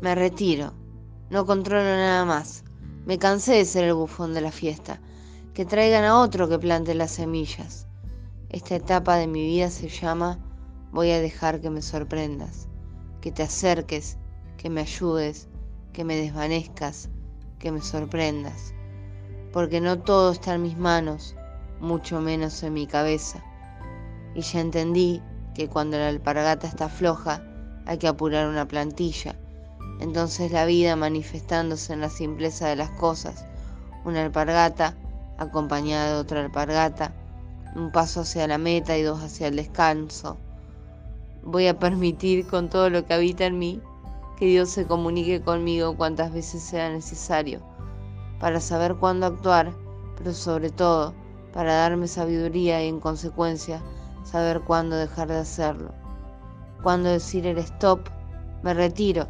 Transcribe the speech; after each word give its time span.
Me 0.00 0.14
retiro. 0.14 0.72
No 1.28 1.44
controlo 1.44 1.84
nada 1.84 2.24
más. 2.24 2.64
Me 3.04 3.18
cansé 3.18 3.54
de 3.54 3.64
ser 3.64 3.84
el 3.84 3.94
bufón 3.94 4.32
de 4.32 4.40
la 4.40 4.50
fiesta. 4.50 4.98
Que 5.52 5.66
traigan 5.66 6.04
a 6.04 6.18
otro 6.18 6.48
que 6.48 6.58
plante 6.58 6.94
las 6.94 7.10
semillas. 7.10 7.86
Esta 8.48 8.76
etapa 8.76 9.16
de 9.16 9.26
mi 9.26 9.42
vida 9.42 9.68
se 9.70 9.88
llama 9.88 10.38
Voy 10.90 11.10
a 11.10 11.20
dejar 11.20 11.60
que 11.60 11.70
me 11.70 11.82
sorprendas. 11.82 12.66
Que 13.20 13.30
te 13.30 13.42
acerques, 13.42 14.16
que 14.56 14.70
me 14.70 14.80
ayudes, 14.80 15.48
que 15.92 16.04
me 16.04 16.16
desvanezcas, 16.16 17.10
que 17.58 17.70
me 17.70 17.82
sorprendas. 17.82 18.74
Porque 19.52 19.80
no 19.80 20.00
todo 20.00 20.32
está 20.32 20.54
en 20.54 20.62
mis 20.62 20.78
manos, 20.78 21.36
mucho 21.78 22.20
menos 22.20 22.62
en 22.62 22.72
mi 22.72 22.86
cabeza. 22.86 23.44
Y 24.34 24.40
ya 24.40 24.60
entendí 24.60 25.22
que 25.54 25.68
cuando 25.68 25.98
la 25.98 26.08
alpargata 26.08 26.66
está 26.66 26.88
floja 26.88 27.42
hay 27.86 27.98
que 27.98 28.08
apurar 28.08 28.48
una 28.48 28.66
plantilla. 28.66 29.34
Entonces 30.00 30.52
la 30.52 30.64
vida 30.64 30.96
manifestándose 30.96 31.92
en 31.92 32.00
la 32.00 32.08
simpleza 32.08 32.68
de 32.68 32.76
las 32.76 32.90
cosas, 32.90 33.46
una 34.04 34.22
alpargata 34.22 34.96
acompañada 35.38 36.14
de 36.14 36.20
otra 36.20 36.40
alpargata, 36.40 37.12
un 37.74 37.90
paso 37.92 38.20
hacia 38.20 38.46
la 38.46 38.58
meta 38.58 38.96
y 38.96 39.02
dos 39.02 39.22
hacia 39.22 39.48
el 39.48 39.56
descanso. 39.56 40.38
Voy 41.42 41.66
a 41.66 41.78
permitir 41.78 42.46
con 42.46 42.68
todo 42.68 42.90
lo 42.90 43.04
que 43.04 43.14
habita 43.14 43.46
en 43.46 43.58
mí 43.58 43.80
que 44.38 44.46
Dios 44.46 44.70
se 44.70 44.86
comunique 44.86 45.42
conmigo 45.42 45.96
cuantas 45.96 46.32
veces 46.32 46.62
sea 46.62 46.90
necesario, 46.90 47.60
para 48.38 48.60
saber 48.60 48.96
cuándo 48.96 49.26
actuar, 49.26 49.72
pero 50.16 50.32
sobre 50.32 50.70
todo 50.70 51.14
para 51.52 51.74
darme 51.74 52.08
sabiduría 52.08 52.82
y 52.82 52.88
en 52.88 53.00
consecuencia 53.00 53.82
saber 54.30 54.60
cuándo 54.60 54.96
dejar 54.96 55.28
de 55.28 55.38
hacerlo. 55.38 55.92
Cuándo 56.82 57.10
decir 57.10 57.46
el 57.46 57.58
stop, 57.58 58.08
me 58.62 58.74
retiro 58.74 59.28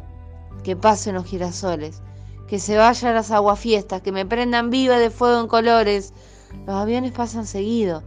que 0.63 0.75
pasen 0.75 1.15
los 1.15 1.25
girasoles, 1.25 2.01
que 2.47 2.59
se 2.59 2.77
vayan 2.77 3.15
las 3.15 3.31
aguafiestas, 3.31 4.01
que 4.01 4.11
me 4.11 4.25
prendan 4.25 4.69
viva 4.69 4.99
de 4.99 5.09
fuego 5.09 5.41
en 5.41 5.47
colores. 5.47 6.13
Los 6.67 6.75
aviones 6.75 7.11
pasan 7.13 7.45
seguido. 7.45 8.03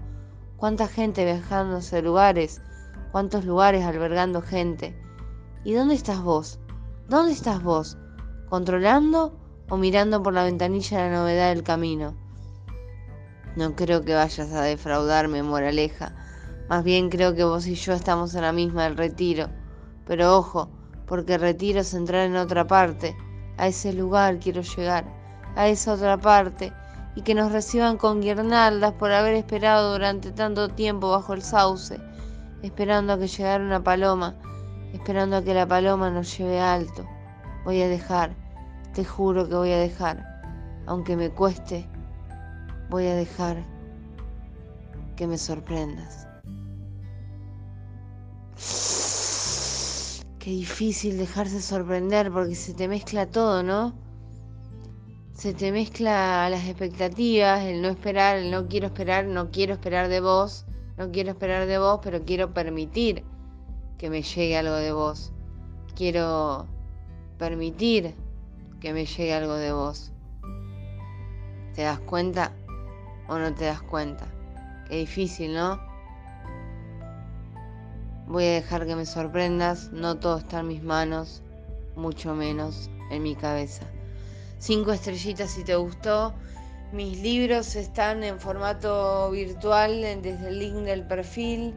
Cuánta 0.57 0.87
gente 0.87 1.25
viajando 1.25 1.79
hacia 1.79 2.01
lugares, 2.01 2.61
cuántos 3.11 3.45
lugares 3.45 3.85
albergando 3.85 4.41
gente. 4.41 4.97
¿Y 5.65 5.73
dónde 5.73 5.95
estás 5.95 6.23
vos? 6.23 6.59
¿Dónde 7.09 7.33
estás 7.33 7.63
vos? 7.63 7.99
¿Controlando 8.49 9.37
o 9.69 9.77
mirando 9.77 10.23
por 10.23 10.33
la 10.33 10.45
ventanilla 10.45 11.09
la 11.09 11.17
novedad 11.17 11.49
del 11.49 11.65
camino? 11.65 12.15
No 13.57 13.75
creo 13.75 14.03
que 14.03 14.15
vayas 14.15 14.53
a 14.53 14.63
defraudarme, 14.63 15.43
moraleja. 15.43 16.15
Más 16.69 16.83
bien 16.83 17.11
creo 17.11 17.35
que 17.35 17.45
vos 17.45 17.67
y 17.67 17.75
yo 17.75 17.93
estamos 17.93 18.35
en 18.35 18.43
la 18.43 18.53
misma 18.53 18.85
del 18.85 18.97
retiro. 18.97 19.49
Pero 20.07 20.37
ojo, 20.37 20.71
porque 21.07 21.39
retiro 21.39 21.81
es 21.81 21.93
entrar 21.95 22.27
en 22.27 22.37
otra 22.37 22.67
parte. 22.67 23.17
A 23.57 23.69
ese 23.69 23.93
lugar 23.93 24.39
quiero 24.39 24.63
llegar, 24.63 25.05
a 25.57 25.69
esa 25.69 25.93
otra 25.93 26.17
parte, 26.19 26.73
y 27.15 27.23
que 27.23 27.35
nos 27.35 27.53
reciban 27.53 27.97
con 27.97 28.21
guirnaldas 28.21 28.93
por 28.93 29.13
haber 29.13 29.35
esperado 29.35 29.93
durante 29.93 30.33
tanto 30.33 30.69
tiempo 30.69 31.11
bajo 31.11 31.35
el 31.35 31.43
sauce, 31.43 32.01
esperando 32.63 33.13
a 33.13 33.19
que 33.19 33.29
llegara 33.29 33.63
una 33.63 33.83
paloma, 33.83 34.35
esperando 34.93 35.37
a 35.37 35.43
que 35.43 35.55
la 35.55 35.67
paloma 35.67 36.11
nos 36.11 36.37
lleve 36.37 36.61
alto. 36.61 37.07
Voy 37.65 37.81
a 37.83 37.89
dejar, 37.89 38.35
te 38.95 39.05
juro 39.05 39.49
que 39.49 39.55
voy 39.55 39.71
a 39.71 39.79
dejar, 39.79 40.25
aunque 40.87 41.17
me 41.17 41.31
cueste, 41.31 41.87
voy 42.91 43.07
a 43.07 43.15
dejar 43.15 43.63
que 45.15 45.27
me 45.27 45.39
sorprendas. 45.39 46.34
Qué 50.45 50.51
difícil 50.51 51.17
dejarse 51.17 51.63
sorprender 51.63 52.31
porque 52.31 52.55
se 52.55 52.75
te 52.75 52.87
mezcla 52.87 53.25
todo, 53.25 53.63
¿no? 53.63 53.95
Se 55.33 55.55
te 55.55 55.73
mezcla 55.73 56.51
las 56.51 56.69
expectativas, 56.69 57.65
el 57.65 57.81
no 57.81 57.89
esperar, 57.89 58.37
el 58.37 58.51
no 58.51 58.69
quiero 58.69 58.89
esperar, 58.89 59.25
no 59.25 59.51
quiero 59.51 59.73
esperar 59.73 60.09
de 60.09 60.21
vos, 60.21 60.67
no 60.99 61.11
quiero 61.13 61.31
esperar 61.31 61.67
de 61.67 61.79
vos, 61.79 62.01
pero 62.03 62.27
quiero 62.27 62.53
permitir 62.53 63.25
que 63.97 64.11
me 64.11 64.21
llegue 64.21 64.59
algo 64.59 64.75
de 64.75 64.93
vos. 64.93 65.33
Quiero 65.97 66.67
permitir 67.39 68.15
que 68.81 68.93
me 68.93 69.07
llegue 69.07 69.33
algo 69.33 69.55
de 69.55 69.73
vos. 69.73 70.13
¿Te 71.73 71.85
das 71.85 72.01
cuenta 72.01 72.53
o 73.29 73.39
no 73.39 73.55
te 73.55 73.65
das 73.65 73.81
cuenta? 73.81 74.27
Qué 74.91 74.97
difícil, 74.99 75.55
¿no? 75.55 75.94
Voy 78.35 78.47
a 78.47 78.55
dejar 78.55 78.85
que 78.85 78.97
me 78.97 79.07
sorprendas, 79.07 79.93
no 79.93 80.19
todo 80.19 80.39
está 80.39 80.59
en 80.59 80.67
mis 80.67 80.83
manos, 80.83 81.41
mucho 81.95 82.35
menos 82.35 82.91
en 83.13 83.23
mi 83.23 83.37
cabeza. 83.37 83.85
Cinco 84.59 84.93
estrellitas 84.93 85.53
si 85.53 85.63
te 85.63 85.77
gustó. 85.77 86.35
Mis 86.91 87.21
libros 87.23 87.77
están 87.77 88.25
en 88.25 88.41
formato 88.41 89.31
virtual 89.31 90.01
desde 90.21 90.49
el 90.49 90.59
link 90.59 90.79
del 90.79 91.07
perfil. 91.07 91.77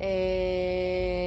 Eh, 0.00 1.24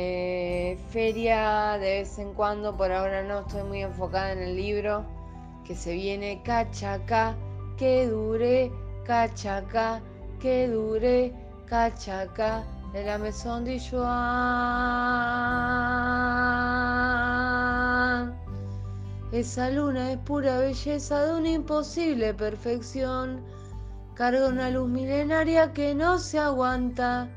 feria 0.91 1.79
de 1.79 2.01
vez 2.01 2.19
en 2.19 2.35
cuando, 2.35 2.77
por 2.77 2.91
ahora 2.91 3.23
no 3.23 3.39
estoy 3.39 3.63
muy 3.63 3.81
enfocada 3.81 4.33
en 4.33 4.43
el 4.43 4.55
libro. 4.55 5.03
Que 5.65 5.73
se 5.73 5.93
viene 5.93 6.43
cachaca, 6.43 7.35
que 7.75 8.05
dure, 8.05 8.71
cachaca, 9.03 9.99
que 10.39 10.67
dure, 10.67 11.33
cachaca 11.65 12.63
de 12.93 13.03
la 13.03 13.17
Maison 13.17 13.63
de 13.63 13.79
Joan. 13.79 14.77
Esa 19.31 19.69
luna 19.69 20.13
es 20.13 20.17
pura 20.19 20.59
belleza 20.59 21.25
de 21.25 21.33
una 21.33 21.49
imposible 21.49 22.33
perfección. 22.33 23.41
Carga 24.15 24.47
una 24.47 24.69
luz 24.69 24.89
milenaria 24.89 25.73
que 25.73 25.93
no 25.93 26.17
se 26.17 26.39
aguanta. 26.39 27.29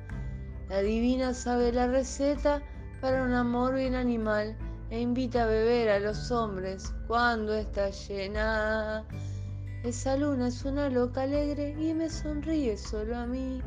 La 0.68 0.80
divina 0.82 1.34
sabe 1.34 1.72
la 1.72 1.88
receta 1.88 2.62
para 3.00 3.24
un 3.24 3.32
amor 3.32 3.74
bien 3.74 3.94
animal 3.94 4.56
e 4.90 5.00
invita 5.00 5.42
a 5.42 5.46
beber 5.46 5.88
a 5.90 5.98
los 5.98 6.30
hombres 6.30 6.94
cuando 7.06 7.54
está 7.54 7.90
llena. 7.90 9.04
Esa 9.82 10.16
luna 10.16 10.48
es 10.48 10.64
una 10.64 10.88
loca 10.88 11.22
alegre 11.22 11.74
y 11.78 11.92
me 11.92 12.08
sonríe 12.08 12.76
solo 12.76 13.16
a 13.16 13.26
mí. 13.26 13.60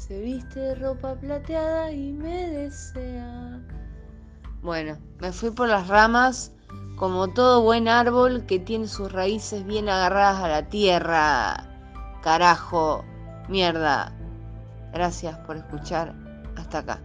Se 0.00 0.18
viste 0.18 0.58
de 0.58 0.74
ropa 0.76 1.14
plateada 1.14 1.92
y 1.92 2.12
me 2.14 2.48
desea. 2.48 3.60
Bueno, 4.62 4.96
me 5.20 5.30
fui 5.30 5.50
por 5.50 5.68
las 5.68 5.88
ramas 5.88 6.52
como 6.96 7.28
todo 7.28 7.60
buen 7.60 7.86
árbol 7.86 8.46
que 8.46 8.58
tiene 8.58 8.88
sus 8.88 9.12
raíces 9.12 9.66
bien 9.66 9.90
agarradas 9.90 10.42
a 10.42 10.48
la 10.48 10.68
tierra. 10.70 11.66
Carajo, 12.22 13.04
mierda. 13.48 14.16
Gracias 14.94 15.36
por 15.40 15.58
escuchar 15.58 16.14
hasta 16.56 16.78
acá. 16.78 17.02